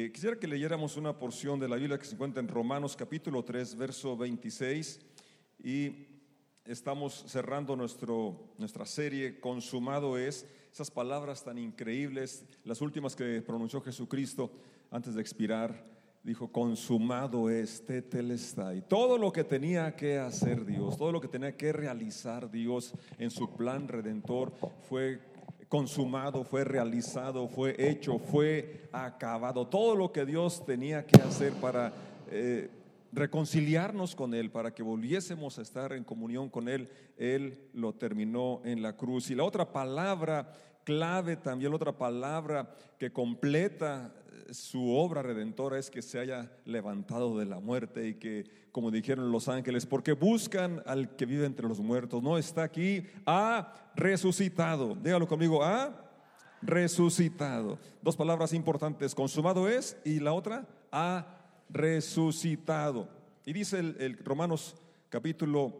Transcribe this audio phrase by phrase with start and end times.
[0.00, 3.42] Eh, quisiera que leyéramos una porción de la Biblia que se encuentra en Romanos capítulo
[3.42, 5.00] 3, verso 26
[5.64, 6.06] y
[6.64, 13.80] estamos cerrando nuestro, nuestra serie, consumado es, esas palabras tan increíbles, las últimas que pronunció
[13.80, 14.52] Jesucristo
[14.92, 15.84] antes de expirar,
[16.22, 18.86] dijo, consumado es, tetelestai.
[18.86, 23.32] Todo lo que tenía que hacer Dios, todo lo que tenía que realizar Dios en
[23.32, 24.52] su plan redentor
[24.88, 25.18] fue
[25.68, 29.66] consumado, fue realizado, fue hecho, fue acabado.
[29.66, 31.92] Todo lo que Dios tenía que hacer para
[32.30, 32.70] eh,
[33.12, 38.60] reconciliarnos con Él, para que volviésemos a estar en comunión con Él, Él lo terminó
[38.64, 39.30] en la cruz.
[39.30, 40.52] Y la otra palabra
[40.84, 44.14] clave, también la otra palabra que completa
[44.48, 48.92] eh, su obra redentora es que se haya levantado de la muerte y que, como
[48.92, 53.74] dijeron los ángeles, porque buscan al que vive entre los muertos, no está aquí, ha
[53.96, 54.94] resucitado.
[54.94, 56.08] Dígalo conmigo, ha
[56.62, 57.80] resucitado.
[58.00, 61.26] Dos palabras importantes, consumado es y la otra, ha
[61.68, 63.08] resucitado.
[63.44, 64.76] Y dice el, Romanos
[65.08, 65.74] capítulo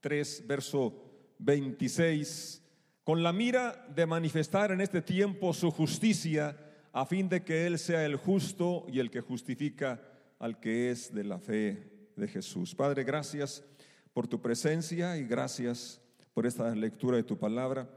[0.00, 0.92] 3, verso
[1.38, 2.62] 26,
[3.02, 6.54] con la mira de manifestar en este tiempo su justicia,
[6.92, 10.02] a fin de que Él sea el justo y el que justifica
[10.38, 12.74] al que es de la fe de Jesús.
[12.74, 13.64] Padre, gracias
[14.12, 16.00] por tu presencia y gracias
[16.34, 17.88] por esta lectura de tu palabra.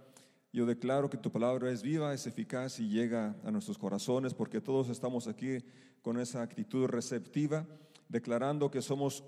[0.54, 4.60] Yo declaro que tu palabra es viva, es eficaz y llega a nuestros corazones, porque
[4.60, 5.60] todos estamos aquí
[6.02, 7.66] con esa actitud receptiva,
[8.10, 9.24] declarando que somos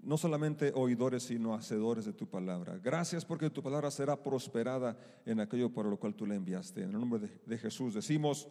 [0.00, 2.78] no solamente oidores, sino hacedores de tu palabra.
[2.82, 6.82] Gracias porque tu palabra será prosperada en aquello para lo cual tú la enviaste.
[6.82, 8.48] En el nombre de, de Jesús decimos,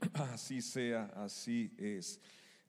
[0.14, 2.20] así sea, así es.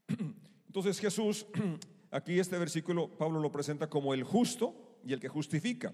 [0.76, 1.45] Entonces Jesús,
[2.12, 5.94] aquí este versículo, Pablo lo presenta como el justo y el que justifica.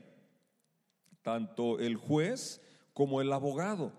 [1.22, 2.60] Tanto el juez
[2.92, 3.94] como el abogado.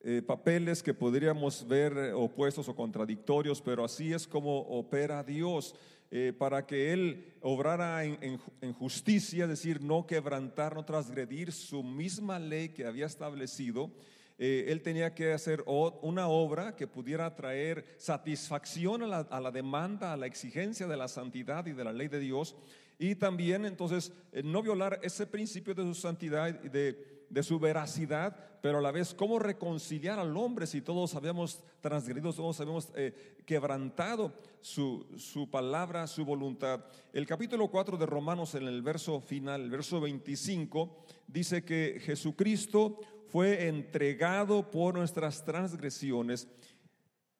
[0.00, 5.74] Eh, papeles que podríamos ver opuestos o contradictorios, pero así es como opera Dios.
[6.10, 8.38] Eh, para que Él obrara en,
[8.72, 13.90] justicia, es decir, no quebrantar, no transgredir su misma ley que había establecido,
[14.36, 20.12] Él tenía que hacer una obra que pudiera traer satisfacción a la, a la, demanda,
[20.12, 22.56] a la exigencia de la santidad y de la ley de Dios,
[22.98, 24.12] y también entonces
[24.42, 28.92] no violar ese principio de su santidad y de de su veracidad, pero a la
[28.92, 35.50] vez cómo reconciliar al hombre si todos habíamos transgredido, todos habíamos eh, quebrantado su, su,
[35.50, 36.84] palabra, su voluntad.
[37.12, 43.00] El capítulo 4 de Romanos en el verso final, el verso 25, dice que Jesucristo
[43.34, 46.46] fue entregado por nuestras transgresiones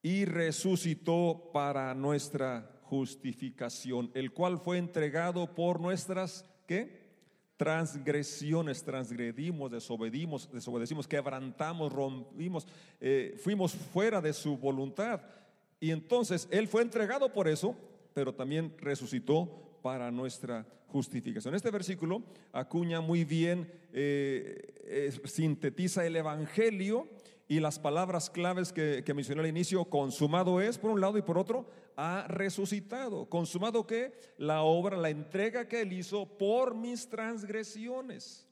[0.03, 7.01] y resucitó para nuestra justificación, el cual fue entregado por nuestras, ¿qué?
[7.57, 12.67] transgresiones, transgredimos, desobedimos, desobedecimos, quebrantamos, rompimos,
[13.01, 15.21] eh, fuimos fuera de su voluntad.
[15.79, 17.77] Y entonces Él fue entregado por eso,
[18.15, 21.55] pero también resucitó para nuestra justificación.
[21.55, 22.23] Este versículo
[22.55, 27.07] acuña muy bien, eh, sintetiza el Evangelio
[27.49, 31.23] y las palabras claves que, que, mencioné al inicio, consumado es por un lado y
[31.23, 33.29] por otro, ha resucitado.
[33.29, 38.49] Consumado que la obra, la entrega que él hizo por mis transgresiones.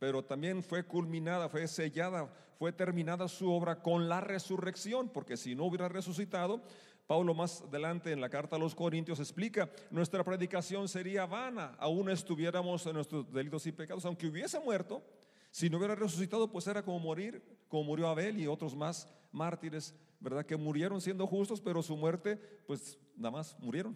[0.00, 2.28] Pero también fue culminada, fue sellada,
[2.58, 6.60] fue terminada su obra con la resurrección, porque si no hubiera resucitado,
[7.06, 12.10] Pablo más adelante en la carta a los Corintios explica, nuestra predicación sería vana, aún
[12.10, 15.02] estuviéramos en nuestros delitos y pecados, aunque hubiese muerto,
[15.50, 19.94] si no hubiera resucitado, pues era como morir, como murió Abel y otros más mártires,
[20.20, 20.44] ¿verdad?
[20.44, 23.94] Que murieron siendo justos, pero su muerte, pues nada más murieron.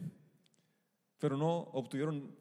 [1.19, 2.35] Pero no obtuvieron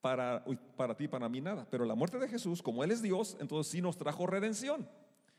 [0.00, 0.44] para,
[0.76, 1.68] para ti, para mí nada.
[1.70, 4.88] Pero la muerte de Jesús, como Él es Dios, entonces sí nos trajo redención.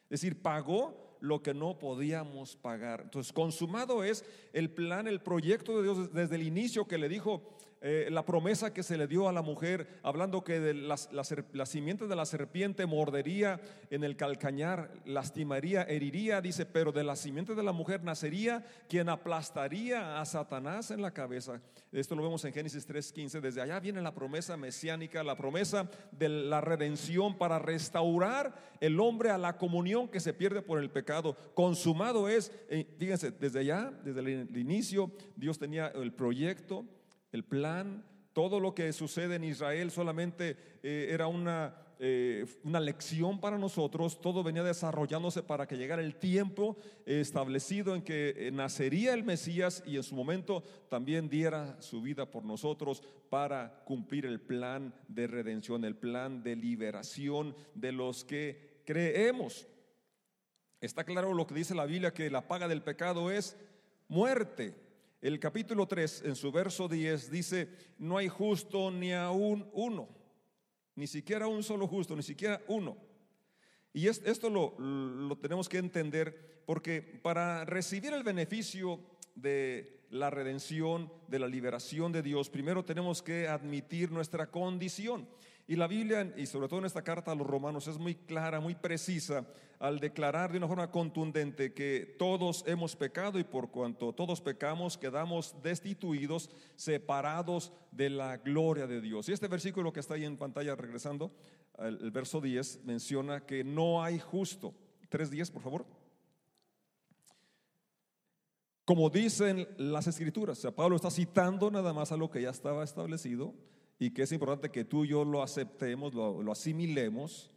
[0.03, 3.02] Es decir, pagó lo que no podíamos pagar.
[3.03, 7.57] Entonces, consumado es el plan, el proyecto de Dios desde el inicio que le dijo,
[7.81, 11.66] eh, la promesa que se le dio a la mujer, hablando que de las, la
[11.66, 17.56] simiente de la serpiente mordería en el calcañar, lastimaría, heriría, dice, pero de la simiente
[17.56, 21.61] de la mujer nacería quien aplastaría a Satanás en la cabeza.
[21.91, 23.40] Esto lo vemos en Génesis 3:15.
[23.40, 29.29] Desde allá viene la promesa mesiánica, la promesa de la redención para restaurar el hombre
[29.29, 31.35] a la comunión que se pierde por el pecado.
[31.53, 36.85] Consumado es, eh, fíjense, desde allá, desde el inicio, Dios tenía el proyecto
[37.31, 43.40] el plan, todo lo que sucede en Israel solamente eh, era una, eh, una lección
[43.40, 49.14] para nosotros, todo venía desarrollándose para que llegara el tiempo establecido en que eh, nacería
[49.14, 54.40] el Mesías y en su momento también diera su vida por nosotros para cumplir el
[54.40, 59.67] plan de redención, el plan de liberación de los que creemos.
[60.82, 63.58] Está claro lo que dice la Biblia, que la paga del pecado es
[64.08, 64.73] muerte.
[65.22, 70.08] El capítulo 3, en su verso 10, dice, no hay justo ni aún uno,
[70.96, 72.98] ni siquiera un solo justo, ni siquiera uno.
[73.92, 79.02] Y esto lo, lo tenemos que entender porque para recibir el beneficio
[79.36, 85.28] de la redención, de la liberación de Dios, primero tenemos que admitir nuestra condición.
[85.70, 88.60] Y la Biblia, y sobre todo en esta carta a los romanos, es muy clara,
[88.60, 89.46] muy precisa
[89.78, 94.98] al declarar de una forma contundente que todos hemos pecado y por cuanto todos pecamos
[94.98, 99.30] quedamos destituidos, separados de la gloria de Dios.
[99.30, 101.32] Y este versículo que está ahí en pantalla, regresando,
[101.78, 104.74] el, verso 10, menciona que no hay justo.
[105.12, 105.86] 3.10, por favor.
[108.86, 112.50] Como dicen las escrituras, o sea, Pablo está citando nada más a lo que ya
[112.50, 113.54] estaba establecido
[113.99, 117.51] y que es importante que tú y yo lo aceptemos, lo, asimilemos.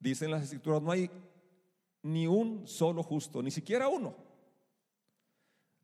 [0.00, 1.08] Dicen las escrituras, no hay
[2.02, 4.16] ni un solo justo, ni siquiera uno.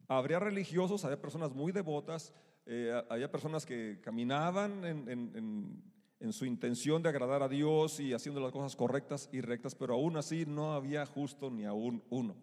[0.08, 2.34] Habría religiosos, había personas muy devotas,
[2.66, 5.84] eh, había personas que caminaban en,
[6.18, 9.94] en, su intención de agradar a Dios y haciendo las cosas correctas y rectas, pero
[9.94, 12.36] aún así no había justo ni aún uno.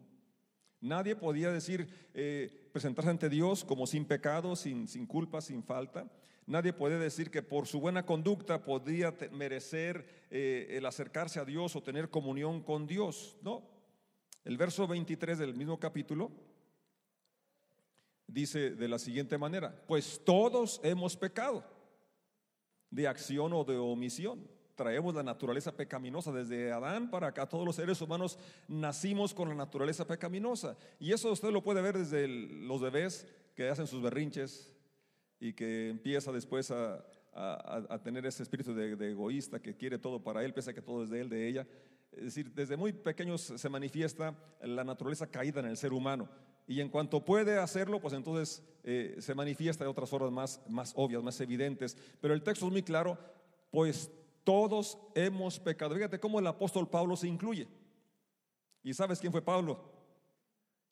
[0.80, 6.10] Nadie podía decir, eh, presentarse ante Dios como sin pecado, sin, sin culpa, sin falta.
[6.48, 11.76] Nadie puede decir que por su buena conducta podía merecer eh, el acercarse a Dios
[11.76, 13.36] o tener comunión con Dios.
[13.42, 13.64] No.
[14.46, 16.32] El verso 23 del mismo capítulo
[18.28, 21.66] dice de la siguiente manera, pues todos hemos pecado
[22.90, 24.48] de acción o de omisión
[24.78, 26.32] traemos la naturaleza pecaminosa.
[26.32, 28.38] Desde Adán para acá, todos los seres humanos
[28.70, 30.78] nacimos con la naturaleza pecaminosa.
[31.00, 34.72] Y eso usted lo puede ver desde los bebés que hacen sus berrinches
[35.40, 37.06] y que empieza después a,
[38.04, 41.10] tener ese espíritu de, egoísta que quiere todo para él, pese a que todo es
[41.10, 41.68] de él, de ella.
[42.12, 46.28] Es decir, desde muy pequeños se manifiesta la naturaleza caída en el ser humano.
[46.66, 50.94] Y en cuanto puede hacerlo, pues entonces eh, se manifiesta de otras formas más, más
[50.96, 51.96] obvias, más evidentes.
[52.20, 53.18] Pero el texto es muy claro,
[53.70, 54.12] pues
[54.44, 55.94] todos hemos pecado.
[55.94, 57.68] Fíjate cómo el apóstol Pablo se incluye.
[58.82, 59.92] ¿Y sabes quién fue Pablo?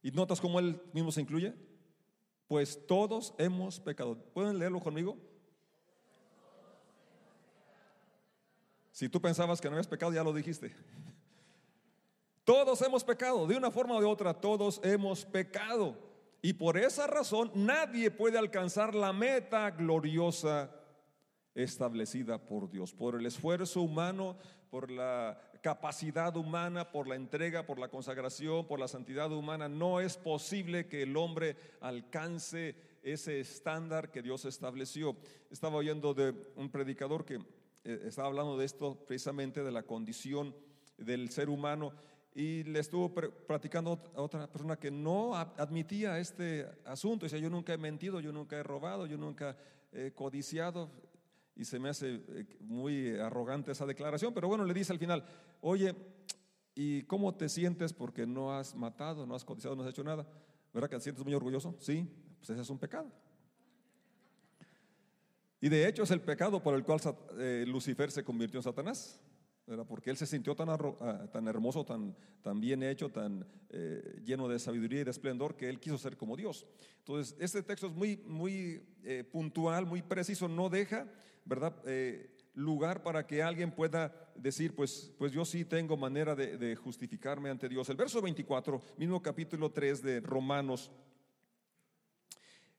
[0.01, 1.55] ¿Y notas cómo él mismo se incluye?
[2.47, 4.17] Pues todos hemos pecado.
[4.33, 5.17] ¿Pueden leerlo conmigo?
[8.91, 10.73] Si tú pensabas que no habías pecado, ya lo dijiste.
[12.45, 15.97] Todos hemos pecado, de una forma o de otra, todos hemos pecado.
[16.41, 20.69] Y por esa razón nadie puede alcanzar la meta gloriosa
[21.55, 24.37] establecida por Dios, por el esfuerzo humano,
[24.75, 29.69] por la capacidad humana, por la entrega, por la consagración, por la santidad humana.
[29.69, 35.15] No es posible que el hombre alcance ese estándar que Dios estableció.
[35.49, 37.35] Estaba oyendo de un predicador que
[37.85, 40.53] eh, estaba hablando de esto precisamente, de la condición
[40.97, 41.93] del ser humano,
[42.33, 47.27] y le estuvo platicando a otra persona que no admitía este asunto.
[47.27, 49.55] Dice, yo nunca he mentido, yo nunca he robado, yo nunca
[49.93, 50.91] he codiciado
[51.55, 55.25] y se me hace eh, muy arrogante esa declaración, pero bueno, le dice al final,
[55.61, 55.95] oye,
[56.73, 60.27] ¿y cómo te sientes porque no has matado, no has codiciado, no has hecho nada?
[60.73, 61.75] ¿Verdad que te sientes muy orgulloso?
[61.79, 62.07] Sí,
[62.37, 63.09] pues ese es un pecado.
[65.61, 66.99] Y de hecho es el pecado por el cual
[67.39, 69.21] eh, Lucifer se convirtió en Satanás.
[69.67, 69.85] ¿verdad?
[69.87, 74.47] Porque él se sintió tan, ah, tan hermoso, tan, tan, bien hecho, tan eh, lleno
[74.47, 76.67] de sabiduría y de esplendor que él quiso ser como Dios.
[76.99, 78.83] Entonces, este texto es muy, muy
[79.31, 81.07] puntual, muy preciso, no deja
[81.45, 81.75] ¿verdad?
[81.85, 87.49] Eh, lugar para que alguien pueda decir, pues, pues yo sí tengo manera de, justificarme
[87.49, 87.89] ante Dios.
[87.89, 90.91] El verso 24, mismo capítulo 3 de Romanos,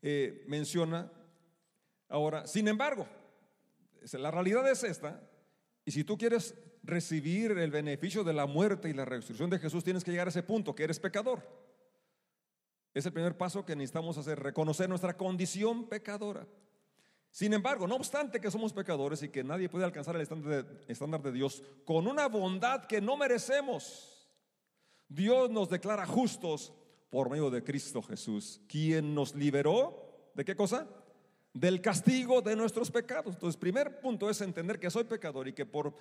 [0.02, 1.10] eh, menciona
[2.08, 3.06] ahora, sin embargo,
[4.12, 5.20] la realidad es esta,
[5.84, 9.84] y si tú quieres recibir el beneficio de la muerte y la resurrección de Jesús,
[9.84, 11.42] tienes que llegar a ese punto, que eres pecador.
[12.94, 16.46] Es el primer paso que necesitamos hacer, reconocer nuestra condición pecadora.
[17.36, 21.32] Sin embargo, no obstante que somos pecadores y que nadie puede alcanzar el estándar de,
[21.32, 24.26] Dios con una bondad que no merecemos,
[25.06, 26.72] Dios nos declara justos
[27.10, 30.88] por medio de Cristo Jesús, quien nos liberó de qué cosa?
[31.52, 33.34] Del castigo de nuestros pecados.
[33.34, 35.92] Entonces, primer punto es entender que soy pecador y que por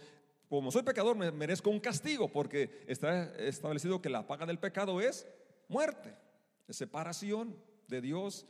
[0.47, 5.01] como soy pecador me merezco un castigo porque está establecido que la paga del pecado
[5.01, 5.27] es
[5.67, 6.15] muerte,
[6.65, 7.57] es separación
[7.89, 8.45] de Dios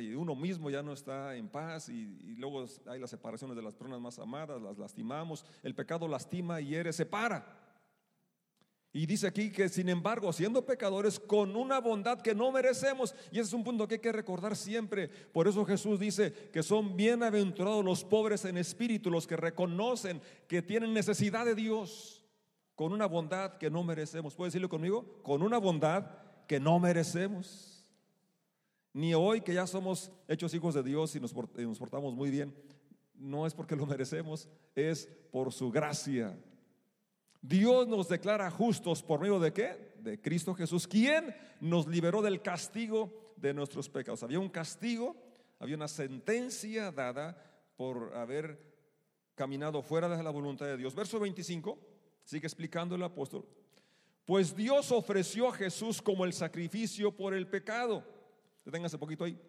[0.00, 3.74] y uno mismo ya no está en paz y, luego hay las separaciones de las
[3.74, 5.44] personas más amadas, las lastimamos.
[5.62, 7.46] El pecado lastima, y hiere, separa.
[8.92, 13.38] Y dice aquí que sin embargo, siendo pecadores con una bondad que no merecemos, y
[13.38, 15.08] ese es un punto que hay que recordar siempre.
[15.08, 20.62] Por eso Jesús dice que son bienaventurados los pobres en espíritu, los que reconocen que
[20.62, 22.24] tienen necesidad de Dios,
[22.74, 24.34] con una bondad que no merecemos.
[24.34, 25.22] ¿Puede decirlo conmigo?
[25.22, 26.10] Con una bondad
[26.48, 27.77] que no merecemos.
[28.98, 32.52] Ni hoy que ya somos hechos hijos de Dios y nos, portamos muy bien,
[33.14, 36.36] no es porque lo merecemos, es por su gracia.
[37.40, 39.94] Dios nos declara justos por medio de qué?
[40.00, 44.24] De Cristo Jesús, quien nos liberó del castigo de nuestros pecados.
[44.24, 45.14] Había un castigo,
[45.60, 47.40] había una sentencia dada
[47.76, 48.60] por haber
[49.36, 50.96] caminado fuera de la voluntad de Dios.
[50.96, 51.78] Verso 25,
[52.24, 53.46] sigue explicando el apóstol.
[54.24, 58.17] Pues Dios ofreció a Jesús como el sacrificio por el pecado.
[58.98, 59.40] Poquito ahí.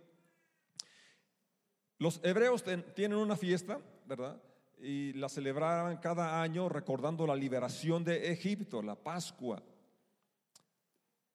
[1.97, 2.63] Los hebreos
[2.95, 4.41] tienen una fiesta, ¿verdad?
[4.81, 9.61] Y la celebraban cada año recordando la liberación de Egipto, la Pascua.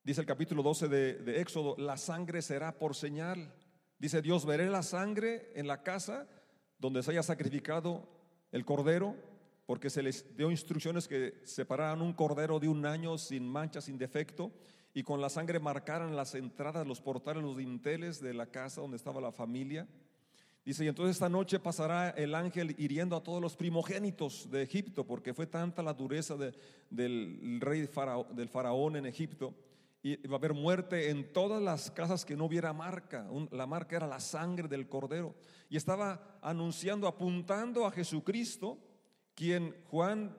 [0.03, 3.53] Dice el capítulo 12 de, de Éxodo, la sangre será por señal.
[3.99, 6.26] Dice Dios, veré la sangre en la casa
[6.79, 8.09] donde se haya sacrificado
[8.50, 9.14] el cordero,
[9.67, 13.99] porque se les dio instrucciones que separaran un cordero de un año sin mancha, sin
[13.99, 14.53] defecto,
[14.95, 18.97] y con la sangre marcaran las entradas, los portales, los dinteles de la casa donde
[18.97, 19.89] estaba la familia.
[20.65, 25.05] Dice, y entonces esta noche pasará el ángel hiriendo a todos los primogénitos de Egipto,
[25.05, 27.89] porque fue tanta la dureza del rey
[28.31, 29.53] del faraón en Egipto,
[30.01, 33.27] y va a haber muerte en todas las casas que no hubiera marca.
[33.51, 35.35] la marca era la sangre del cordero.
[35.69, 38.79] Y estaba anunciando, apuntando a Jesucristo,
[39.35, 40.37] quien Juan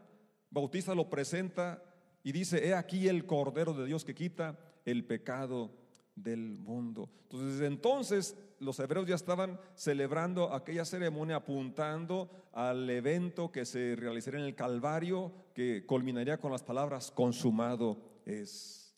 [0.49, 1.83] Bautista lo presenta
[2.25, 5.69] y dice, he aquí el cordero de Dios que quita el pecado
[6.15, 7.07] del mundo.
[7.21, 13.95] Entonces, desde entonces los hebreos ya estaban celebrando aquella ceremonia apuntando al evento que se
[13.95, 18.97] realizaría en el Calvario, que culminaría con las palabras consumado es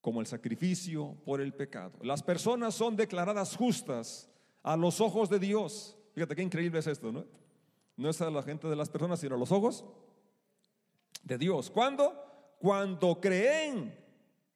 [0.00, 1.92] como el sacrificio por el pecado.
[2.02, 4.28] Las personas son declaradas justas
[4.64, 5.96] a los ojos de Dios.
[6.12, 7.24] Fíjate qué increíble es esto, ¿no?
[7.96, 9.84] No es a la gente de las personas, sino a los ojos
[11.22, 11.70] de Dios.
[11.70, 12.14] ¿Cuándo?
[12.58, 14.00] Cuando creen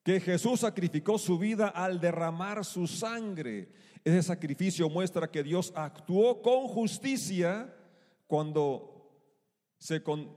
[0.05, 3.71] que Jesús sacrificó su vida al derramar su sangre.
[4.05, 7.75] Ese sacrificio muestra que Dios actuó con justicia
[8.27, 8.95] cuando
[9.79, 10.31] se, con,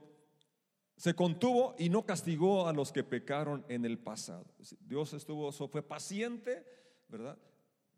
[0.96, 4.46] se contuvo y no castigó a los que pecaron en el pasado.
[4.80, 6.66] Dios estuvo, fue paciente,
[7.10, 7.38] ¿verdad?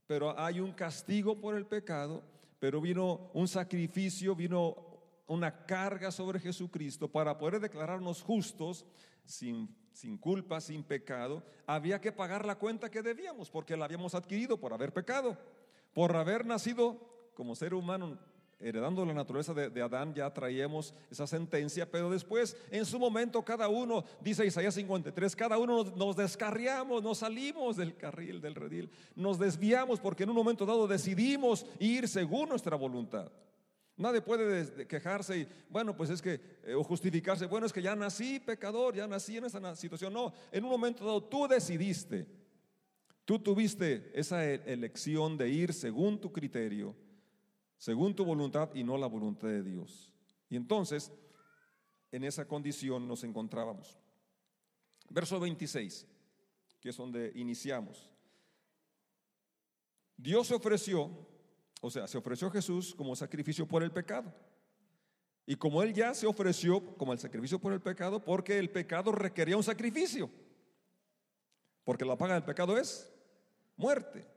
[0.07, 2.23] Pero hay un castigo por el pecado,
[2.57, 4.88] pero vino un sacrificio, vino
[5.29, 8.85] una carga sobre Jesucristo para poder declararnos justos,
[9.25, 11.43] sin, sin culpa, sin pecado.
[11.65, 15.37] Había que pagar la cuenta que debíamos, porque la habíamos adquirido por haber pecado,
[15.93, 18.17] por haber nacido como ser humano
[18.59, 23.69] heredando la naturaleza de, Adán, ya traíamos esa sentencia, pero después, en su momento, cada
[23.69, 29.39] uno, dice Isaías 53, cada uno nos, descarriamos, nos salimos del carril, del redil, nos
[29.39, 33.31] desviamos porque en un momento dado decidimos ir según nuestra voluntad.
[33.99, 37.95] Nadie puede quejarse y, bueno, pues es que, eh, o justificarse, bueno, es que ya
[37.95, 40.11] nací pecador, ya nací en esa situación.
[40.11, 42.25] No, en un momento dado tú decidiste,
[43.25, 46.95] tú tuviste esa e-, elección de ir según tu criterio
[47.79, 50.11] según tu voluntad y no la voluntad de Dios.
[50.49, 51.11] Y entonces,
[52.11, 53.97] en esa condición nos encontrábamos.
[55.09, 56.05] Verso 26,
[56.81, 58.11] que es donde iniciamos.
[60.17, 61.09] Dios ofreció,
[61.81, 64.33] o sea, se ofreció Jesús como sacrificio por el pecado.
[65.45, 69.11] Y como Él ya se ofreció como el sacrificio por el pecado, porque el pecado
[69.11, 70.29] requería un sacrificio.
[71.83, 73.11] Porque la paga del pecado es
[73.75, 74.27] muerte.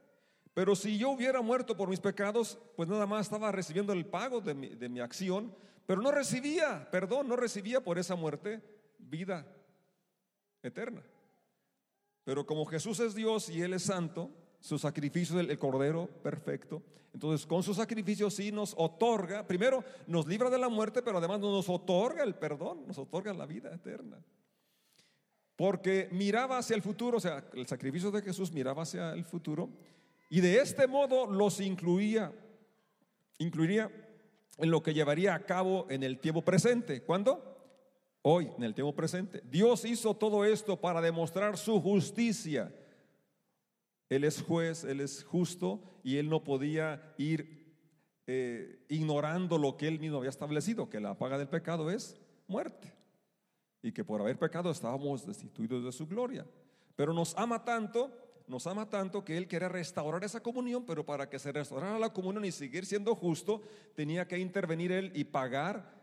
[0.55, 4.41] Pero si yo hubiera muerto por mis pecados, pues nada más estaba recibiendo el pago
[4.41, 5.55] de mi, acción,
[5.87, 8.63] pero no recibía, perdón, no recibía por esa muerte
[8.99, 9.47] vida
[10.63, 11.03] eterna.
[12.25, 14.31] Pero como Jesús es Dios y Él es santo,
[14.63, 16.83] su sacrificio es el, cordero perfecto.
[17.13, 21.41] Entonces, con su sacrificio sí nos otorga, primero nos libra de la muerte, pero además
[21.41, 24.25] nos otorga el perdón, nos otorga la vida eterna.
[25.57, 29.69] Porque miraba hacia el futuro, o sea, el sacrificio de Jesús miraba hacia el futuro
[30.31, 32.33] y de este modo los incluía,
[33.39, 33.91] incluiría
[34.59, 37.03] en lo que llevaría a cabo en el tiempo presente.
[37.03, 37.49] ¿Cuándo?
[38.23, 39.43] Hoy, en el tiempo presente.
[39.45, 42.73] Dios hizo todo esto para demostrar su justicia.
[44.15, 47.63] Él es juez, Él es justo y Él no podía ir
[48.27, 52.93] eh, ignorando lo que Él mismo había establecido, que la paga del pecado es muerte.
[53.83, 56.47] Y que por haber pecado estábamos destituidos de su gloria.
[56.95, 58.13] Pero nos ama tanto
[58.49, 62.13] nos ama tanto que Él quiere restaurar esa comunión, pero para que se restaurara la
[62.13, 63.63] comunión y seguir siendo justo,
[63.95, 66.03] tenía que intervenir Él y pagar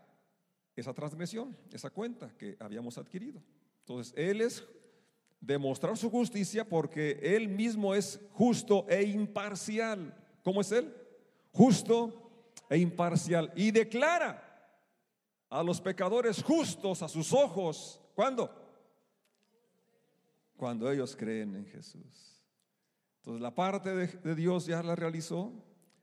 [0.74, 3.40] esa transgresión, esa cuenta que habíamos adquirido.
[3.80, 4.66] Entonces, Él es
[5.40, 10.14] demostrar su justicia porque Él mismo es justo e imparcial.
[10.44, 10.94] ¿Cómo es Él?
[11.52, 12.30] Justo
[12.68, 13.52] e imparcial.
[13.56, 14.46] Y declara
[15.48, 18.00] a los pecadores justos a sus ojos.
[18.14, 18.54] ¿Cuándo?
[20.56, 22.44] Cuando ellos creen en Jesús.
[23.18, 25.52] Entonces la parte de, de Dios ya la realizó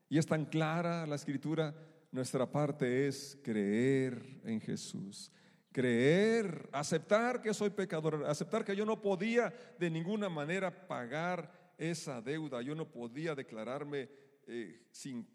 [0.10, 1.76] y es tan clara la escritura.
[2.12, 5.32] Nuestra parte es creer en Jesús
[5.78, 12.20] creer, aceptar que soy pecador, aceptar que yo no podía de ninguna manera pagar esa
[12.20, 14.10] deuda, yo no podía declararme
[14.48, 15.30] eh, sin,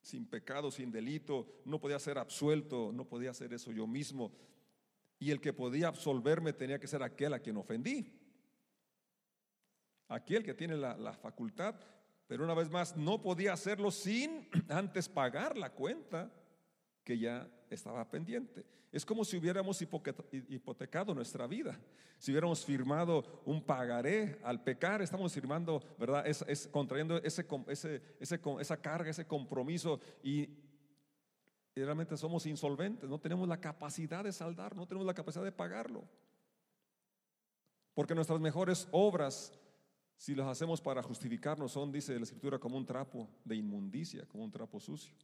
[0.00, 4.30] sin pecado, sin delito, no podía ser absuelto, no podía hacer eso yo mismo.
[5.18, 8.16] Y el que podía absolverme tenía que ser aquel a quien ofendí.
[10.06, 11.74] Aquel que tiene la, la facultad,
[12.28, 16.30] pero una vez más, no podía hacerlo sin antes pagar la cuenta
[17.04, 18.64] que ya estaba pendiente.
[18.92, 21.78] Es como si hubiéramos hipotecado nuestra vida.
[22.18, 26.26] Si hubiéramos firmado un pagaré al pecar, estamos firmando, ¿verdad?
[26.26, 28.02] Es, contrayendo ese, ese,
[28.60, 30.48] esa carga, ese compromiso y,
[31.74, 36.04] realmente somos insolventes, no tenemos la capacidad de saldar, no tenemos la capacidad de pagarlo.
[37.94, 39.58] Porque nuestras mejores obras,
[40.14, 44.44] si las hacemos para justificarnos, son, dice la Escritura, como un trapo de inmundicia, como
[44.44, 45.14] un trapo sucio.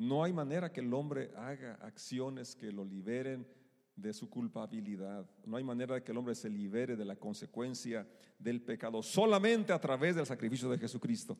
[0.00, 3.46] No hay manera que el hombre haga acciones que lo liberen
[3.94, 5.28] de su culpabilidad.
[5.44, 9.74] No hay manera de que el hombre se libere de la consecuencia del pecado solamente
[9.74, 11.36] a través del sacrificio de Jesucristo.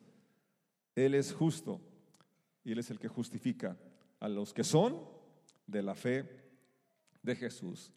[0.93, 1.81] Él es justo
[2.63, 3.75] y Él es el que justifica
[4.19, 5.07] a los que son
[5.65, 6.29] de la fe
[7.23, 7.91] de Jesús.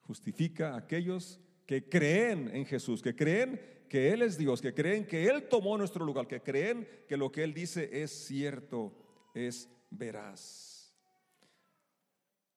[0.00, 5.06] Justifica a aquellos que creen en Jesús, que creen que Él es Dios, que creen
[5.06, 8.96] que Él tomó nuestro lugar, que creen que lo que Él dice es cierto,
[9.34, 10.94] es verás.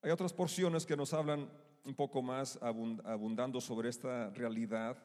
[0.02, 1.50] Hay otras porciones que nos hablan
[1.84, 4.96] un poco más abundando sobre esta realidad.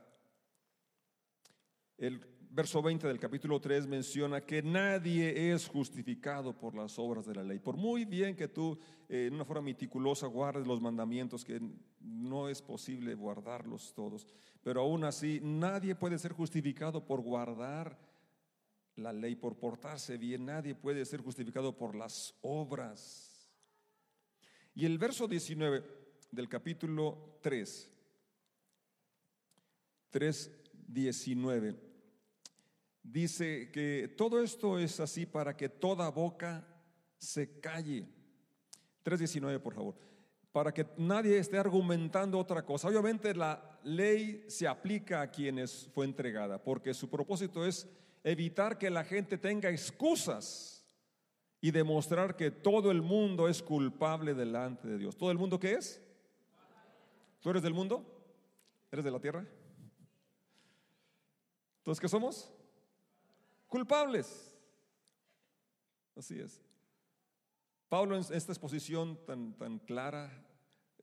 [1.97, 7.35] El verso 20 del capítulo 3 menciona que nadie es justificado por las obras de
[7.35, 7.59] la ley.
[7.59, 11.61] Por muy bien que tú eh, en una forma meticulosa guardes los mandamientos, que
[11.99, 14.25] no es posible guardarlos todos,
[14.63, 17.97] pero aún así nadie puede ser justificado por guardar
[18.99, 20.45] la ley por portarse bien.
[20.45, 23.49] Nadie puede ser justificado por las obras.
[24.75, 25.83] Y el verso 19
[26.31, 27.89] del capítulo 3,
[30.11, 30.51] 3,
[30.87, 31.75] 19,
[33.03, 36.65] dice que todo esto es así para que toda boca
[37.17, 38.07] se calle.
[39.03, 39.95] 3.19, por favor.
[40.51, 42.87] Para que nadie esté argumentando otra cosa.
[42.87, 47.87] Obviamente la ley se aplica a quienes fue entregada, porque su propósito es
[48.23, 50.85] evitar que la gente tenga excusas
[51.61, 55.17] y demostrar que todo el mundo es culpable delante de Dios.
[55.17, 56.01] ¿Todo el mundo qué es?
[57.41, 58.05] ¿Tú eres del mundo?
[58.91, 59.45] ¿Eres de la tierra?
[61.79, 62.51] ¿Entonces qué somos?
[63.67, 64.55] Culpables.
[66.15, 66.61] Así es.
[67.87, 70.45] Pablo en esta exposición tan, tan clara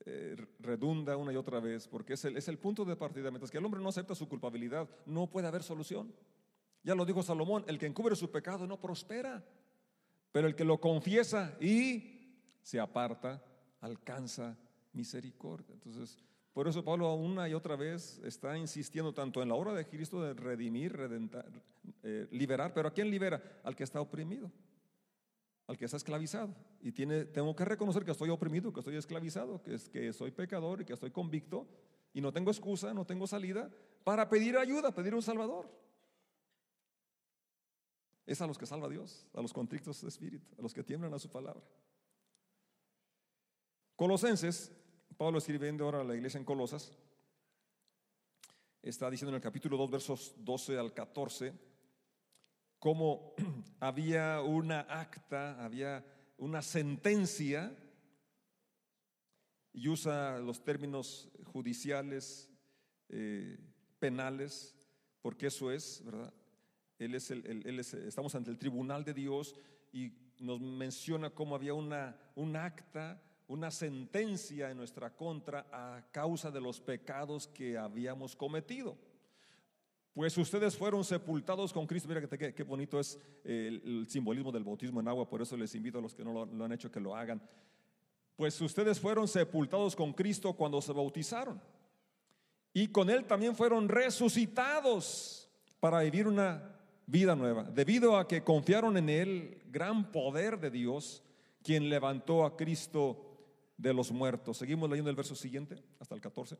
[0.04, 3.30] eh, redunda una y otra vez porque es el, es el punto de partida.
[3.30, 6.14] Mientras que el hombre no acepta su culpabilidad, no puede haber solución.
[6.86, 9.44] Ya lo dijo Salomón, el que encubre su pecado no prospera,
[10.30, 12.30] pero el que lo confiesa y
[12.62, 13.42] se aparta
[13.80, 14.56] alcanza
[14.92, 15.74] misericordia.
[15.74, 16.16] Entonces,
[16.52, 20.22] por eso Pablo una y otra vez está insistiendo tanto en la obra de Cristo
[20.22, 20.96] de redimir,
[22.04, 23.42] eh, liberar, pero ¿a quién libera?
[23.64, 24.52] Al que está oprimido,
[25.66, 26.54] al que está esclavizado.
[26.82, 30.30] Y tiene, tengo que reconocer que estoy oprimido, que estoy esclavizado, que, es, que soy
[30.30, 31.66] pecador y que estoy convicto
[32.14, 33.68] y no tengo excusa, no tengo salida
[34.04, 35.68] para pedir ayuda, pedir un Salvador.
[38.26, 41.14] Es a los que salva Dios, a los contrictos de espíritu, a los que tiemblan
[41.14, 41.62] a su palabra.
[43.94, 44.72] Colosenses,
[45.16, 46.92] Pablo escribiendo ahora a la iglesia en Colosas,
[48.82, 51.54] está diciendo en el capítulo 2, versos 12 al 14,
[52.78, 53.34] cómo
[53.80, 56.04] había una acta, había
[56.36, 57.74] una sentencia,
[59.72, 62.50] y usa los términos judiciales,
[63.08, 63.58] eh,
[63.98, 64.74] penales,
[65.20, 66.32] porque eso es, ¿verdad?
[66.98, 69.54] Él es el, estamos ante el tribunal de Dios
[69.92, 76.50] y nos menciona cómo había una, un acta, una sentencia en nuestra contra a causa
[76.50, 78.96] de los pecados que habíamos cometido.
[80.14, 82.08] Pues ustedes fueron sepultados con Cristo.
[82.08, 85.98] Mira qué, qué bonito es el, simbolismo del bautismo en agua, por eso les invito
[85.98, 87.40] a los que no lo, lo han hecho que lo hagan.
[88.34, 91.60] Pues ustedes fueron sepultados con Cristo cuando se bautizaron.
[92.72, 96.75] Y con Él también fueron resucitados para vivir una
[97.06, 101.22] vida nueva, debido a que confiaron en el gran poder de Dios,
[101.62, 103.26] quien levantó a Cristo
[103.76, 104.58] de los muertos.
[104.58, 106.58] Seguimos leyendo el verso siguiente, hasta el 14.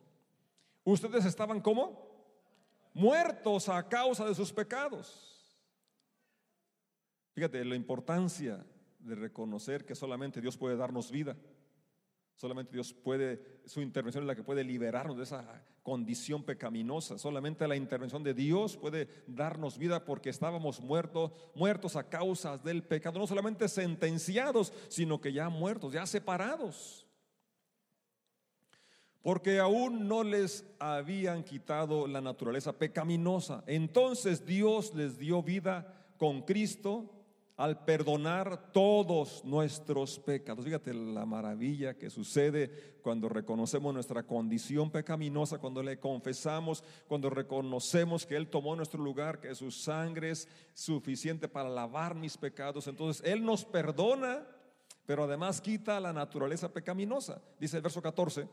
[0.85, 2.07] Ustedes estaban como
[2.95, 5.37] muertos a causa de sus pecados.
[7.35, 8.65] Fíjate la importancia
[9.01, 11.37] de reconocer que solamente Dios puede darnos vida.
[12.37, 17.17] Solamente Dios puede, su intervención es la que puede liberarnos de esa condición pecaminosa.
[17.17, 22.83] Solamente la intervención de Dios puede darnos vida porque estábamos muertos, muertos a causa del
[22.83, 23.19] pecado.
[23.19, 27.07] No solamente sentenciados, sino que ya muertos, ya separados.
[29.23, 33.65] Porque aún no les habían quitado la naturaleza pecaminosa.
[33.67, 37.16] Entonces Dios les dio vida con Cristo
[37.57, 40.65] al perdonar todos nuestros pecados.
[40.65, 48.27] Fíjate la maravilla que sucede cuando reconocemos nuestra condición pecaminosa, cuando le confesamos, cuando reconocemos
[48.27, 52.87] que Él tomó nuestro lugar, que su sangre es suficiente para lavar mis pecados.
[52.89, 54.47] Entonces Él nos perdona,
[55.07, 57.41] pero además quita la naturaleza pecaminosa.
[57.59, 58.47] Dice el verso 14,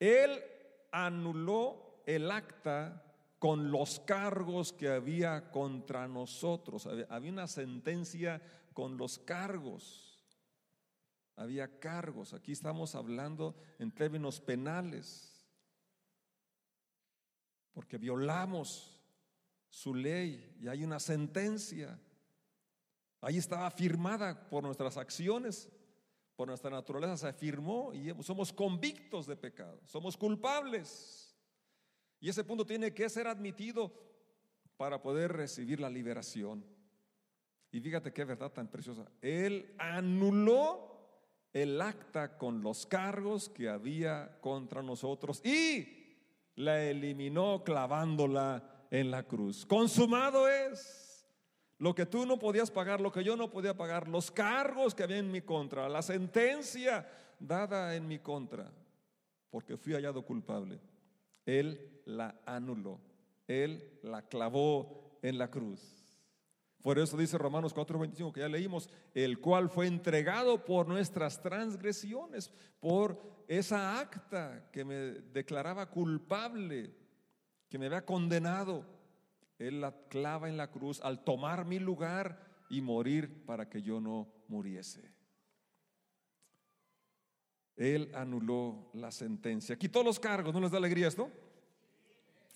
[0.00, 0.42] Él
[0.90, 3.02] anuló el acta
[3.38, 6.88] con los cargos que había contra nosotros.
[7.08, 8.40] Había una sentencia
[8.72, 10.24] con los cargos.
[11.36, 12.32] Había cargos.
[12.32, 15.46] Aquí estamos hablando en términos penales.
[17.72, 18.96] Porque violamos
[19.68, 22.00] su ley y hay una sentencia.
[23.20, 25.68] Ahí estaba firmada por nuestras acciones,
[26.36, 31.25] por nuestra naturaleza, se afirmó y somos convictos de pecado, somos culpables.
[32.20, 33.92] Y ese punto tiene que ser admitido
[34.76, 36.64] para poder recibir la liberación.
[37.70, 39.06] Y fíjate qué verdad tan preciosa.
[39.20, 40.96] Él anuló
[41.52, 46.16] el acta con los cargos que había contra nosotros y
[46.54, 49.66] la eliminó clavándola en la cruz.
[49.66, 51.26] Consumado es
[51.78, 55.02] lo que tú no podías pagar, lo que yo no podía pagar, los cargos que
[55.02, 57.06] había en mi contra, la sentencia
[57.38, 58.72] dada en mi contra,
[59.50, 60.80] porque fui hallado culpable.
[61.46, 63.00] Él la anuló.
[63.46, 65.80] Él la clavó en la cruz.
[66.82, 72.52] Por eso dice Romanos 4:25 que ya leímos, el cual fue entregado por nuestras transgresiones,
[72.78, 76.94] por esa acta que me declaraba culpable,
[77.68, 78.84] que me había condenado.
[79.58, 84.00] Él la clava en la cruz al tomar mi lugar y morir para que yo
[84.00, 85.15] no muriese.
[87.76, 91.30] Él anuló la sentencia, quitó los cargos, ¿no les da alegría esto?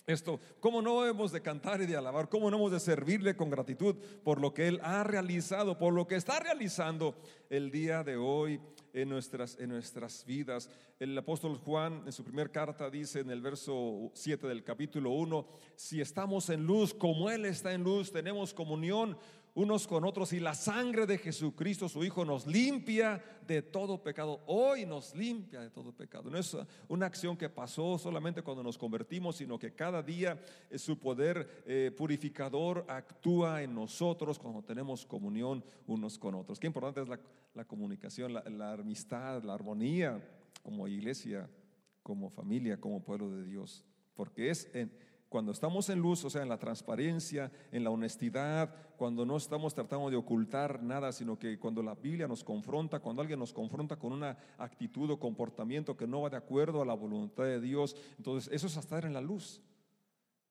[0.07, 2.27] Esto, ¿cómo no hemos de cantar y de alabar?
[2.27, 6.07] ¿Cómo no hemos de servirle con gratitud por lo que Él ha realizado, por lo
[6.07, 7.15] que está realizando
[7.51, 8.59] el día de hoy
[8.93, 10.69] en nuestras, en nuestras vidas?
[10.99, 15.47] El apóstol Juan en su primera carta dice en el verso 7 del capítulo 1,
[15.75, 19.15] si estamos en luz como Él está en luz, tenemos comunión
[19.53, 24.41] unos con otros y la sangre de Jesucristo, su Hijo, nos limpia de todo pecado.
[24.47, 26.29] Hoy nos limpia de todo pecado.
[26.29, 26.55] No es
[26.87, 31.63] una acción que pasó solamente cuando nos convertimos, sino que cada día eh, su poder
[31.65, 36.59] eh, purificador actúa en nosotros cuando tenemos comunión unos con otros.
[36.59, 37.09] Qué importante es
[37.53, 40.21] la, comunicación, la, la amistad, la armonía
[40.63, 41.49] como iglesia,
[42.03, 43.83] como familia, como pueblo de Dios.
[44.15, 44.91] Porque es en
[45.31, 49.73] cuando estamos en luz, o sea, en la transparencia, en la honestidad, cuando no estamos
[49.73, 53.95] tratando de ocultar nada, sino que cuando la Biblia nos confronta, cuando alguien nos confronta
[53.95, 57.95] con una actitud o comportamiento que no va de acuerdo a la voluntad de Dios,
[58.17, 59.61] entonces eso es estar en la luz.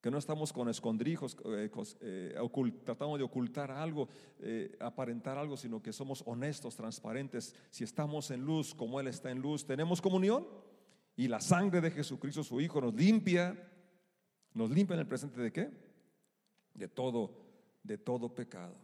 [0.00, 5.82] Que no estamos con escondrijos, eh, eh, tratando de ocultar algo, eh, aparentar algo, sino
[5.82, 7.54] que somos honestos, transparentes.
[7.68, 10.48] Si estamos en luz como Él está en luz, tenemos comunión
[11.16, 13.66] y la sangre de Jesucristo, su Hijo, nos limpia
[14.54, 15.70] nos limpia en el presente de qué?
[16.74, 17.30] De todo,
[17.82, 18.74] de todo pecado.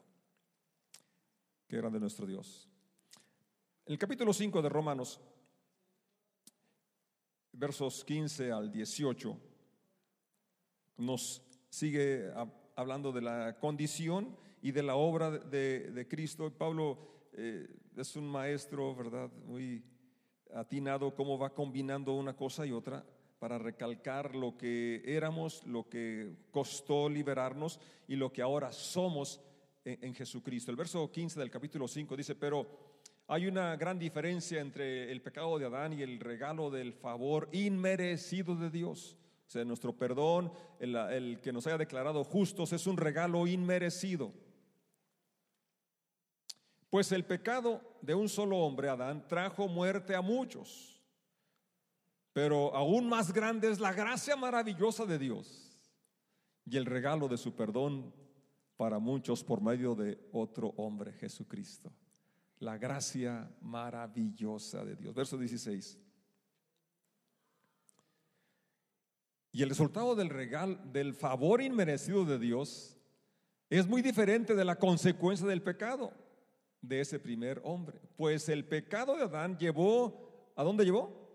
[1.68, 2.68] Qué grande nuestro Dios.
[3.84, 5.20] En el capítulo 5 de Romanos,
[7.52, 9.36] versos 15 al 18,
[10.98, 12.30] nos sigue
[12.74, 16.52] hablando de la condición y de la obra de, Cristo.
[16.52, 16.98] Pablo
[17.32, 19.30] eh, es un maestro, ¿verdad?
[19.46, 19.84] Muy
[20.54, 23.04] atinado cómo va combinando una cosa y otra
[23.38, 29.40] para recalcar lo que éramos, lo que costó liberarnos y lo que ahora somos
[29.84, 30.70] en, Jesucristo.
[30.70, 32.66] El verso 15 del capítulo 5 dice, pero
[33.28, 38.56] hay una gran diferencia entre el pecado de Adán y el regalo del favor inmerecido
[38.56, 39.16] de Dios.
[39.46, 44.32] O sea, nuestro perdón, el, el que nos haya declarado justos, es un regalo inmerecido.
[46.90, 50.95] Pues el pecado de un solo hombre, Adán, trajo muerte a muchos.
[52.36, 55.74] Pero aún más grande es la gracia maravillosa de Dios
[56.66, 58.12] y el regalo de su perdón
[58.76, 61.90] para muchos por medio de otro hombre, Jesucristo.
[62.58, 65.14] La gracia maravillosa de Dios.
[65.14, 65.98] Verso 16.
[69.52, 72.98] Y el resultado del regalo, del favor inmerecido de Dios,
[73.70, 76.12] es muy diferente de la consecuencia del pecado
[76.82, 77.98] de ese primer hombre.
[78.14, 81.25] Pues el pecado de Adán llevó ¿a dónde llevó?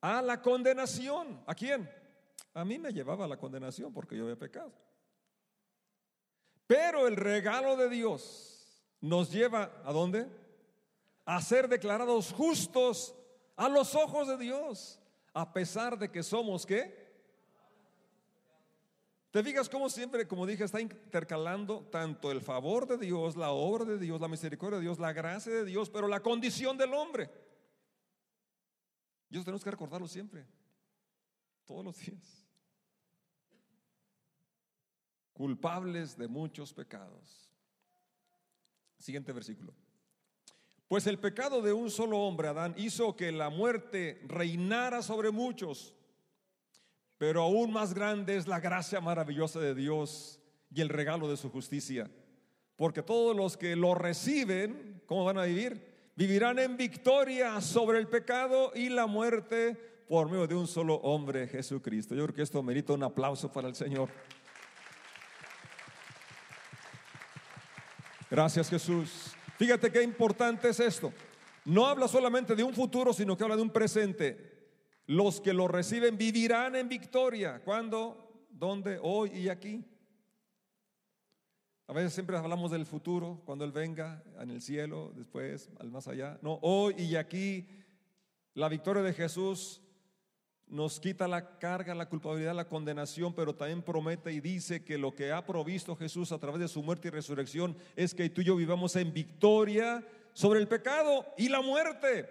[0.00, 1.42] A la condenación.
[1.46, 1.90] ¿A quién?
[2.54, 4.72] A mí me llevaba a la condenación porque yo había pecado.
[6.66, 10.28] Pero el regalo de Dios nos lleva a dónde?
[11.24, 13.14] A ser declarados justos
[13.56, 14.98] a los ojos de Dios,
[15.34, 17.00] a pesar de que somos qué?
[19.30, 23.84] Te fijas cómo siempre, como dije, está intercalando tanto el favor de Dios, la obra
[23.84, 27.30] de Dios, la misericordia de Dios, la gracia de Dios, pero la condición del hombre.
[29.30, 30.44] Y eso tenemos que recordarlo siempre,
[31.64, 32.46] todos los días.
[35.32, 37.48] Culpables de muchos pecados.
[38.98, 39.72] Siguiente versículo.
[40.88, 45.94] Pues el pecado de un solo hombre, Adán, hizo que la muerte reinara sobre muchos.
[47.16, 50.40] Pero aún más grande es la gracia maravillosa de Dios
[50.74, 52.10] y el regalo de su justicia.
[52.74, 55.89] Porque todos los que lo reciben, ¿cómo van a vivir?
[56.16, 59.74] Vivirán en victoria sobre el pecado y la muerte
[60.08, 62.14] por medio de un solo hombre, Jesucristo.
[62.14, 64.08] Yo creo que esto merita un aplauso para el Señor.
[68.30, 69.34] Gracias Jesús.
[69.58, 71.12] Fíjate qué importante es esto.
[71.64, 74.68] No habla solamente de un futuro, sino que habla de un presente.
[75.06, 77.60] Los que lo reciben vivirán en victoria.
[77.64, 78.46] ¿Cuándo?
[78.50, 78.98] ¿Dónde?
[79.02, 79.84] Hoy y aquí.
[81.90, 86.06] A veces siempre hablamos del futuro, cuando Él venga, en el cielo, después, al más
[86.06, 86.38] allá.
[86.40, 87.66] No, hoy y aquí,
[88.54, 89.82] la victoria de Jesús
[90.68, 95.16] nos quita la carga, la culpabilidad, la condenación, pero también promete y dice que lo
[95.16, 98.44] que ha provisto Jesús a través de su muerte y resurrección es que tú y
[98.44, 102.28] yo vivamos en victoria sobre el pecado y la muerte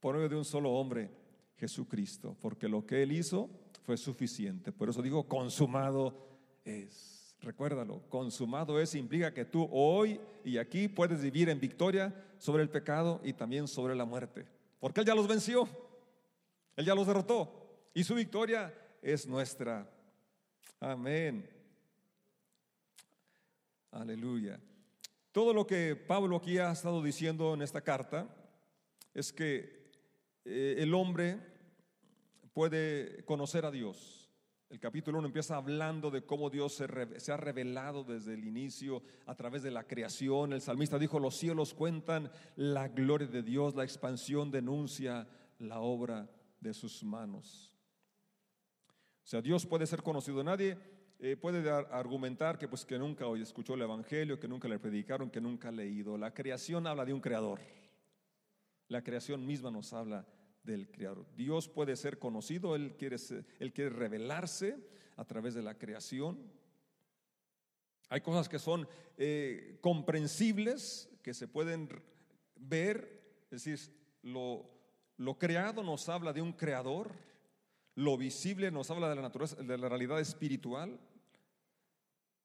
[0.00, 1.10] por medio de un solo hombre,
[1.58, 3.50] Jesucristo, porque lo que Él hizo
[3.82, 4.72] fue suficiente.
[4.72, 6.16] Por eso digo, consumado
[6.64, 7.19] es.
[7.42, 12.68] Recuérdalo, consumado es implica que tú hoy y aquí puedes vivir en victoria sobre el
[12.68, 14.46] pecado y también sobre la muerte.
[14.78, 15.68] Porque Él ya los venció,
[16.76, 19.88] Él ya los derrotó y su victoria es nuestra.
[20.78, 21.48] Amén.
[23.90, 24.60] Aleluya.
[25.32, 28.28] Todo lo que Pablo aquí ha estado diciendo en esta carta
[29.14, 29.90] es que
[30.44, 31.38] eh, el hombre
[32.52, 34.19] puede conocer a Dios.
[34.70, 39.34] El capítulo 1 empieza hablando de cómo Dios se, ha revelado desde el inicio a
[39.34, 40.52] través de la creación.
[40.52, 45.26] El salmista dijo, los cielos cuentan la gloria de Dios, la expansión denuncia
[45.58, 46.30] la obra
[46.60, 47.76] de sus manos.
[49.24, 50.44] O sea, Dios puede ser conocido.
[50.44, 50.78] Nadie
[51.18, 55.30] eh, puede argumentar que, pues, que nunca hoy escuchó el Evangelio, que nunca le predicaron,
[55.30, 56.16] que nunca ha leído.
[56.16, 57.58] La creación habla de un creador.
[58.86, 60.24] La creación misma nos habla
[60.62, 61.26] del Creador.
[61.36, 63.16] Dios puede ser conocido, Él quiere,
[63.58, 64.76] Él quiere revelarse
[65.16, 66.38] a través de la creación.
[68.08, 71.88] Hay cosas que son eh, comprensibles, que se pueden
[72.56, 74.68] ver, es decir, lo,
[75.16, 77.12] lo creado nos habla de un creador,
[77.94, 80.98] lo visible nos habla de la naturaleza, de la realidad espiritual,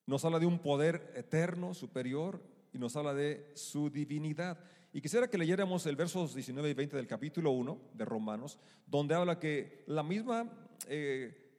[0.06, 2.42] nos habla de un poder eterno, superior,
[2.74, 4.60] y nos habla de su divinidad.
[4.96, 9.14] Y quisiera que leyéramos el versos 19 y 20 del capítulo 1 de Romanos, donde
[9.14, 10.50] habla que la misma
[10.88, 11.52] eh,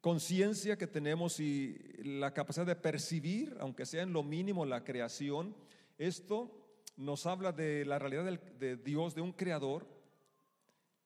[0.00, 5.54] conciencia que tenemos y la capacidad de percibir, aunque sea en lo mínimo, la creación,
[5.98, 6.50] esto
[6.96, 9.86] nos habla de la realidad de Dios, de un creador,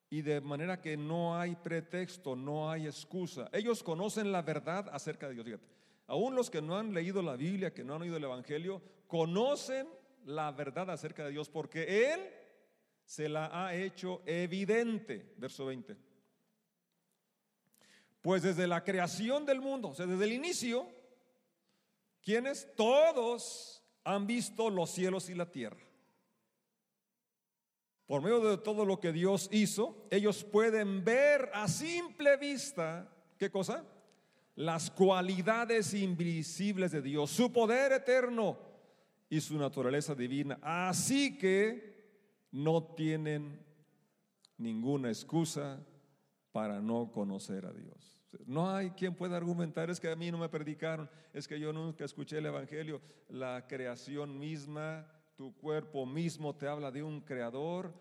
[0.09, 3.51] y de manera que no hay pretexto, no hay excusa.
[3.53, 5.45] Ellos conocen la verdad acerca de Dios.
[5.45, 5.67] Fíjate,
[6.07, 9.87] aún los que no han leído la Biblia, que no han oído el Evangelio, conocen
[10.29, 12.31] la verdad acerca de Dios porque Él
[13.03, 15.35] se la ha hecho evidente.
[15.39, 15.97] Verso 20.
[18.21, 20.87] Pues desde la creación del mundo, o sea, desde el inicio,
[22.21, 25.81] quienes todos han visto los cielos y la tierra.
[28.07, 33.51] Por medio de todo lo que Dios hizo, ellos pueden ver a simple vista, ¿qué
[33.51, 33.85] cosa?
[34.57, 38.68] Las cualidades invisibles de Dios, su poder eterno
[39.29, 40.59] y su naturaleza divina.
[40.63, 43.65] Así que no tienen
[44.57, 45.85] ninguna excusa
[46.53, 48.19] para no conocer a Dios.
[48.47, 51.73] No hay quien pueda argumentar, es que a mí no me predicaron, es que yo
[51.73, 53.01] nunca escuché el Evangelio.
[53.29, 57.95] La creación misma, tu cuerpo mismo te habla de un creador.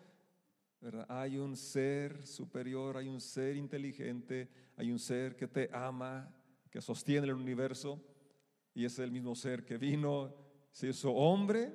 [1.07, 6.33] Hay un ser superior, hay un ser inteligente, hay un ser que te ama,
[6.69, 8.01] que sostiene el universo
[8.73, 10.46] y es el mismo ser que vino
[10.77, 11.73] se hizo hombre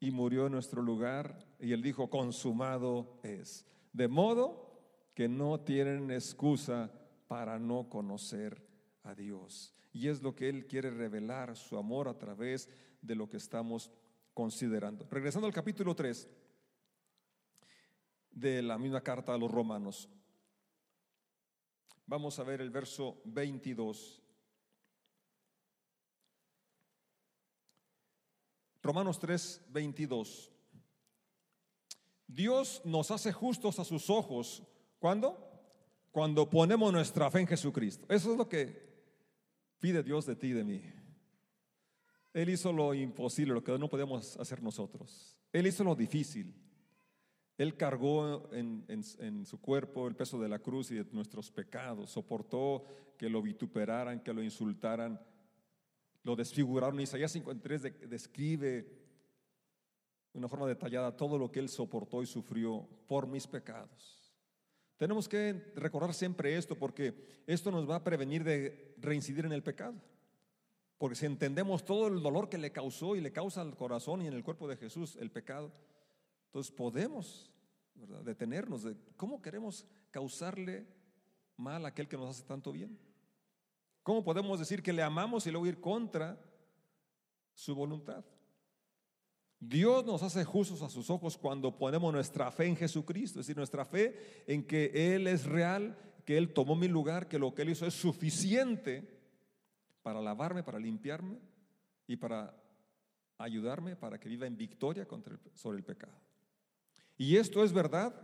[0.00, 3.66] y murió en nuestro lugar y él dijo, consumado es.
[3.92, 4.80] De modo
[5.12, 6.90] que no tienen excusa
[7.28, 8.66] para no conocer
[9.02, 9.74] a Dios.
[9.92, 12.70] Y es lo que Él quiere revelar, su amor a través
[13.02, 13.90] de lo que estamos
[14.32, 15.06] considerando.
[15.10, 16.26] Regresando al capítulo 3,
[18.30, 20.08] de la misma carta a los romanos.
[22.06, 24.23] Vamos a ver el verso 22.
[28.84, 30.52] Romanos 3, 22.
[32.26, 34.62] Dios nos hace justos a sus ojos.
[34.98, 35.38] ¿Cuándo?
[36.12, 38.04] Cuando ponemos nuestra fe en Jesucristo.
[38.10, 38.94] Eso es lo que
[39.80, 40.82] pide Dios de ti y de mí.
[42.34, 45.38] Él hizo lo imposible, lo que no podíamos hacer nosotros.
[45.50, 46.54] Él hizo lo difícil.
[47.56, 52.10] Él cargó en, su cuerpo el peso de la cruz y de nuestros pecados.
[52.10, 52.84] Soportó
[53.16, 55.18] que lo vituperaran, que lo insultaran,
[56.24, 57.00] lo desfiguraron.
[57.00, 58.82] Isaías 53 describe
[60.32, 64.34] de una forma detallada todo lo que él soportó y sufrió por mis pecados.
[64.96, 69.62] Tenemos que recordar siempre esto porque esto nos va a prevenir de reincidir en el
[69.62, 69.94] pecado.
[70.98, 74.26] Porque si entendemos todo el dolor que le causó y le causa al corazón y
[74.26, 75.72] en el cuerpo de Jesús el pecado,
[76.46, 77.50] entonces podemos
[78.24, 80.86] detenernos de cómo queremos causarle
[81.56, 82.98] mal a aquel que nos hace tanto bien.
[84.04, 86.38] ¿Cómo podemos decir que le amamos y luego ir contra
[87.54, 88.22] su voluntad?
[89.58, 93.56] Dios nos hace justos a sus ojos cuando ponemos nuestra fe en Jesucristo, es decir,
[93.56, 97.62] nuestra fe en que Él es real, que Él tomó mi lugar, que lo que
[97.62, 99.22] Él hizo es suficiente
[100.02, 101.38] para lavarme, para limpiarme
[102.06, 102.54] y para
[103.38, 105.08] ayudarme para que viva en victoria
[105.54, 106.20] sobre el pecado.
[107.16, 108.14] Y esto es verdad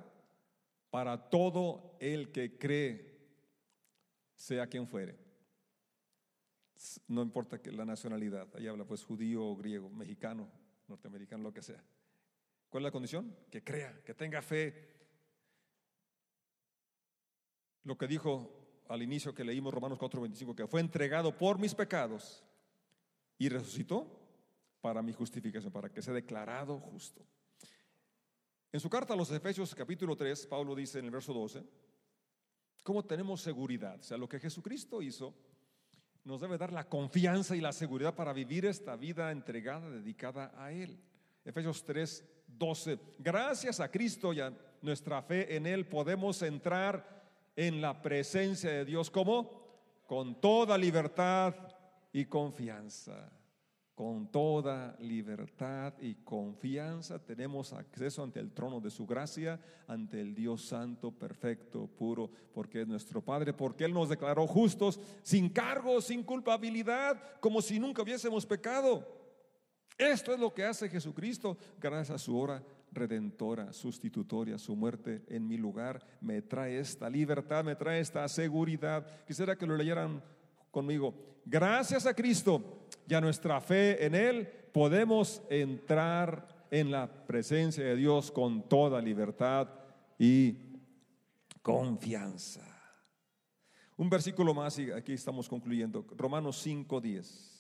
[0.91, 3.19] para todo el que cree,
[4.35, 5.30] sea quien fuere.
[7.09, 10.49] No importa que la nacionalidad, ahí habla pues judío, griego, mexicano,
[10.89, 11.83] norteamericano, lo que sea.
[12.69, 13.37] ¿Cuál es la condición?
[13.51, 14.89] Que crea, que tenga fe.
[17.85, 22.45] Lo que dijo al inicio que leímos Romanos 4:25, que fue entregado por mis pecados
[23.39, 24.07] y resucitó
[24.81, 27.25] para mi justificación, para que sea declarado justo.
[28.73, 31.65] En su carta a los Efesios capítulo 3, Pablo dice en el verso 12,
[32.85, 33.99] ¿cómo tenemos seguridad?
[33.99, 35.35] O sea, lo que Jesucristo hizo
[36.25, 40.73] nos debe dar la confianza y la seguridad para vivir esta vida entregada, dedicada a
[40.73, 40.99] Él.
[41.45, 42.99] Efesios 3, 12.
[43.19, 44.53] Gracias a Cristo y a
[44.83, 47.23] nuestra fe en Él podemos entrar
[47.57, 49.61] en la presencia de Dios como
[50.07, 51.55] con toda libertad
[52.13, 53.31] y confianza
[54.01, 60.35] con toda libertad y confianza tenemos acceso ante el trono de su gracia, ante el
[60.35, 66.01] Dios santo, perfecto, puro, porque es nuestro Padre, porque Él nos declaró justos, sin cargo,
[66.01, 69.07] sin culpabilidad, como si nunca hubiésemos pecado.
[69.99, 75.47] Esto es lo que hace Jesucristo gracias a su hora redentora, sustitutoria, su muerte en
[75.47, 79.07] mi lugar, me trae esta libertad, me trae esta seguridad.
[79.27, 80.25] Quisiera que lo leyeran
[80.71, 81.15] conmigo.
[81.45, 82.80] Gracias a Cristo
[83.11, 89.03] y a nuestra fe en Él, podemos entrar en la presencia de Dios con toda
[89.03, 89.69] libertad
[90.17, 90.57] y
[91.61, 92.65] confianza.
[93.97, 96.07] Un versículo más y aquí estamos concluyendo.
[96.17, 97.51] Romanos 5:10.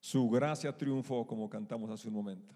[0.00, 2.54] Su gracia triunfó como cantamos hace un momento.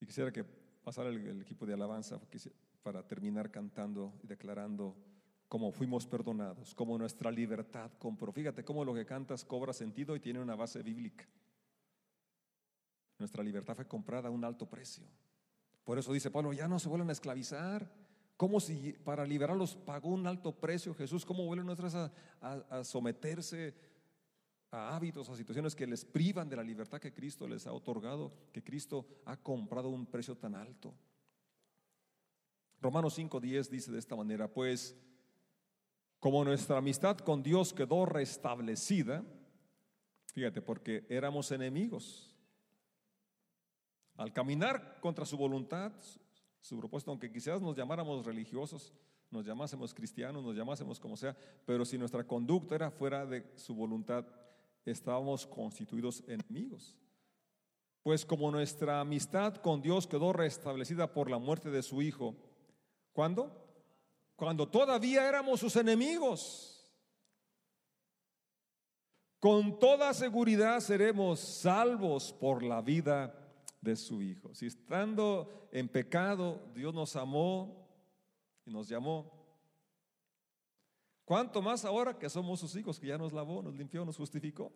[0.00, 2.18] Y quisiera que pasara el, equipo de alabanza
[2.82, 4.96] para terminar cantando y declarando
[5.48, 8.32] cómo fuimos perdonados, cómo nuestra libertad compró.
[8.32, 11.26] Fíjate cómo lo que cantas cobra sentido y tiene una base bíblica.
[13.18, 15.04] Nuestra libertad fue comprada a un alto precio.
[15.84, 17.90] Por eso dice Pablo, ya no se vuelven a esclavizar.
[18.36, 21.24] Como si para liberarlos pagó un alto precio Jesús?
[21.24, 23.74] ¿Cómo vuelven nuestras a, a someterse
[24.70, 28.32] a hábitos, a situaciones que les privan de la libertad que Cristo les ha otorgado,
[28.52, 30.94] que Cristo ha comprado un precio tan alto?
[32.80, 34.94] Romanos 5.10 dice de esta manera, pues
[36.20, 39.24] como nuestra amistad con Dios quedó restablecida,
[40.32, 42.34] fíjate, porque éramos enemigos.
[44.16, 45.92] Al caminar contra su voluntad,
[46.60, 48.92] su propósito, aunque quizás nos llamáramos religiosos,
[49.30, 53.74] nos llamásemos cristianos, nos llamásemos como sea, pero si nuestra conducta era fuera de su
[53.74, 54.24] voluntad,
[54.84, 56.96] estábamos constituidos enemigos.
[58.02, 62.34] Pues como nuestra amistad con Dios quedó restablecida por la muerte de su Hijo,
[63.12, 63.67] ¿cuándo?
[64.38, 66.88] Cuando todavía éramos sus enemigos.
[69.40, 73.34] Con toda seguridad seremos salvos por la vida
[73.80, 74.54] de su Hijo.
[74.54, 77.84] Si estando en pecado, Dios nos amó
[78.64, 79.28] y nos llamó.
[81.24, 84.72] ¿Cuánto más ahora que somos sus hijos, que ya nos lavó, nos limpió, nos justificó?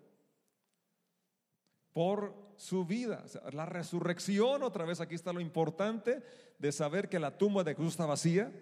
[1.93, 3.25] Por su vida.
[3.53, 6.21] la resurrección, otra vez aquí está lo importante
[6.59, 8.53] de saber que la tumba de Jesús está vacía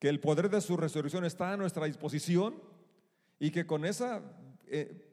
[0.00, 2.60] que el poder de su resurrección está a nuestra disposición
[3.38, 4.22] y que con esa
[4.66, 5.06] eh,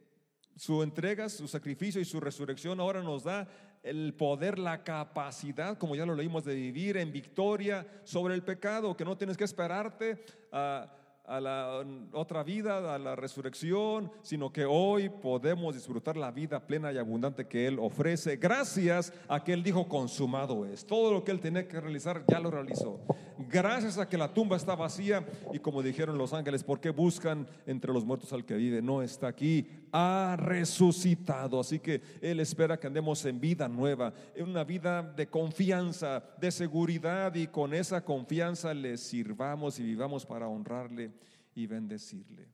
[0.55, 3.47] su entrega, su sacrificio y su resurrección ahora nos da
[3.83, 8.97] el poder, la capacidad, como ya lo leímos, de vivir en victoria sobre el pecado,
[8.97, 10.91] que no tienes que esperarte a
[11.27, 16.91] a la otra vida, a la resurrección, sino que hoy podemos disfrutar la vida plena
[16.93, 20.85] y abundante que Él ofrece, gracias a que Él dijo consumado es.
[20.85, 23.01] Todo lo que Él tenía que realizar ya lo realizó.
[23.49, 27.47] Gracias a que la tumba está vacía y como dijeron los ángeles, ¿por qué buscan
[27.65, 28.81] entre los muertos al que vive?
[28.81, 31.59] No está aquí, ha resucitado.
[31.59, 36.51] Así que Él espera que andemos en vida nueva, en una vida de confianza, de
[36.51, 41.11] seguridad y con esa confianza le sirvamos y vivamos para honrarle
[41.55, 42.47] y bendecirle.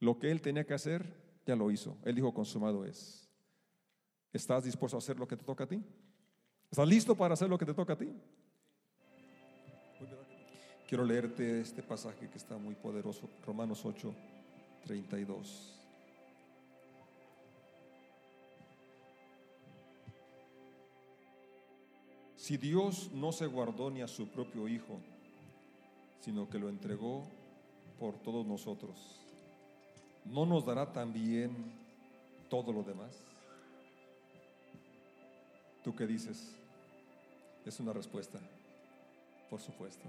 [0.00, 1.14] Lo que él tenía que hacer,
[1.46, 1.96] ya lo hizo.
[2.04, 3.28] Él dijo, consumado es.
[4.32, 5.82] ¿Estás dispuesto a hacer lo que te toca a ti?
[6.70, 8.12] ¿Estás listo para hacer lo que te toca a ti?
[10.88, 14.14] Quiero leerte este pasaje que está muy poderoso, Romanos 8,
[14.84, 15.74] 32.
[22.36, 24.98] Si Dios no se guardó ni a su propio Hijo,
[26.20, 27.24] sino que lo entregó
[27.98, 29.18] por todos nosotros,
[30.26, 31.50] ¿no nos dará también
[32.50, 33.16] todo lo demás?
[35.82, 36.54] ¿Tú qué dices?
[37.64, 38.38] Es una respuesta,
[39.48, 40.04] por supuesto.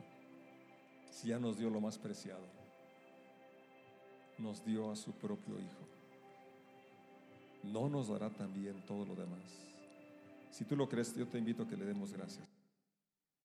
[1.15, 2.45] Si ya nos dio lo más preciado,
[4.37, 5.87] nos dio a su propio Hijo,
[7.63, 9.39] ¿no nos dará también todo lo demás?
[10.51, 12.54] Si tú lo crees, yo te invito a que le demos gracias.